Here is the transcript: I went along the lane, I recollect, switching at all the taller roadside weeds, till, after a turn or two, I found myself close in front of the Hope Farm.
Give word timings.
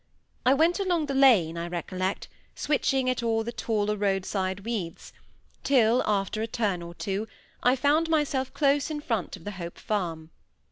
I 0.47 0.55
went 0.55 0.79
along 0.79 1.05
the 1.05 1.13
lane, 1.13 1.59
I 1.59 1.67
recollect, 1.67 2.27
switching 2.55 3.07
at 3.07 3.21
all 3.21 3.43
the 3.43 3.51
taller 3.51 3.95
roadside 3.95 4.61
weeds, 4.61 5.13
till, 5.63 6.01
after 6.07 6.41
a 6.41 6.47
turn 6.47 6.81
or 6.81 6.95
two, 6.95 7.27
I 7.61 7.75
found 7.75 8.09
myself 8.09 8.51
close 8.51 8.89
in 8.89 9.01
front 9.01 9.35
of 9.37 9.43
the 9.43 9.51
Hope 9.51 9.77
Farm. 9.77 10.31